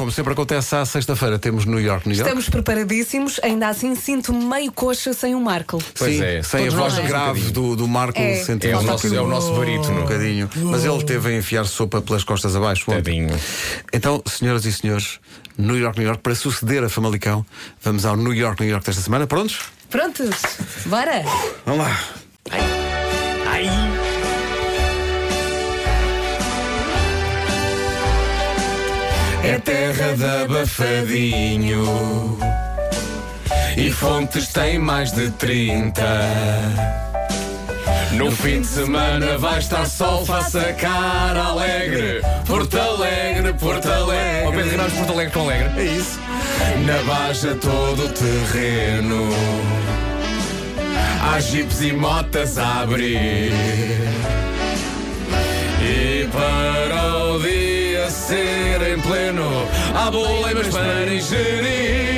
[0.00, 2.26] como sempre acontece à sexta-feira, temos New York, New York.
[2.26, 5.76] Estamos preparadíssimos, ainda assim sinto-me meio coxa sem o Marco.
[5.98, 7.06] Pois Sim, é, sem a voz nós.
[7.06, 8.36] grave Um do, do Marco, É.
[8.36, 10.00] sente É o nosso, é o um- nosso um barítono.
[10.00, 10.48] bocadinho.
[10.56, 12.86] Mas ele teve a enfiar sopa pelas costas abaixo.
[12.90, 13.28] Tadinho.
[13.92, 15.20] Então, senhoras e senhores,
[15.58, 17.44] New York, New York, para suceder a Famalicão,
[17.82, 19.26] vamos ao New York, New York desta semana.
[19.26, 19.58] Prontos?
[19.90, 20.30] Prontos?
[20.86, 21.22] Bora?
[21.66, 21.98] Vamos lá.
[29.42, 32.38] É terra de abafadinho.
[33.76, 36.02] E fontes tem mais de 30
[38.12, 42.20] No fim de semana vai estar sol, faça cara alegre.
[42.46, 44.46] Porto Alegre, Porto Alegre.
[44.46, 45.80] Ao Pedro Ramos Porto Alegre com Alegre.
[45.80, 46.20] É isso.
[46.86, 49.28] Na Baixa todo o terreno.
[51.22, 53.52] Há jipes e motas a abrir
[58.20, 59.66] ser em pleno.
[59.94, 62.10] Há boleimas para ingerir.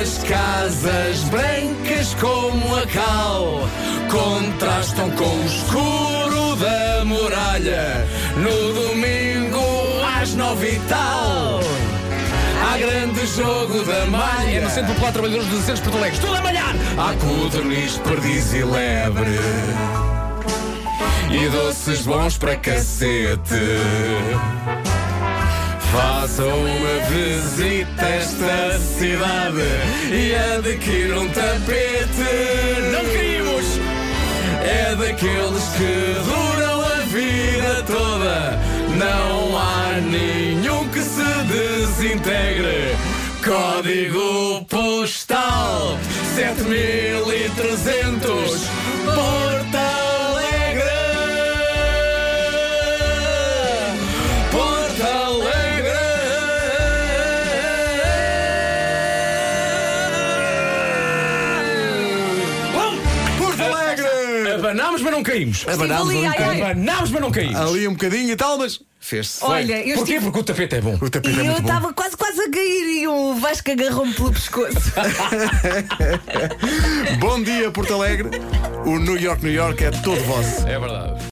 [0.00, 3.68] As casas brancas como a cal
[4.10, 8.06] Contrastam com o escuro da muralha.
[8.36, 9.60] No domingo
[10.20, 11.60] às nove e tal
[12.64, 14.60] Há grande jogo da malha.
[14.62, 16.20] No Centro Popular Trabalhadores dos Centros Porto Alegre.
[16.20, 16.74] Tudo a malhar!
[16.98, 20.17] Há codorniz, perdiz e lebre
[21.30, 23.36] E doces bons para cacete.
[25.92, 29.62] Façam uma visita a esta cidade
[30.10, 32.88] E adquiram um tapete.
[32.92, 33.78] Não caímos!
[34.64, 38.58] É daqueles que duram a vida toda.
[38.96, 42.96] Não há nenhum que se desintegre.
[43.44, 45.98] Código postal
[46.34, 48.97] 7300
[64.68, 65.66] Abanámos, mas não caímos.
[65.68, 66.64] Abanámos ali, ai, bocadinho.
[66.64, 66.70] ai.
[66.72, 67.56] Abanámos, mas não caímos.
[67.56, 69.42] Ali um bocadinho e tal, mas fez-se.
[69.42, 70.12] Olha, eu Porquê?
[70.14, 70.24] estive...
[70.26, 70.98] Porque o tapete é bom.
[71.00, 71.68] O tapete E é eu muito bom.
[71.68, 74.92] estava quase, quase a cair e o Vasco agarrou-me pelo pescoço.
[77.18, 78.28] Bom dia, Porto Alegre.
[78.84, 80.66] O New York, New York é todo vosso.
[80.66, 81.22] É verdade.